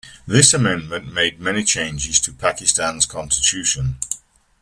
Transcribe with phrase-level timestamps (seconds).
[0.25, 3.99] This amendment made many changes to Pakistan's constitution.